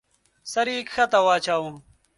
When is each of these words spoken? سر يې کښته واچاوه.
سر 0.51 0.67
يې 0.73 0.79
کښته 0.89 1.19
واچاوه. 1.25 1.71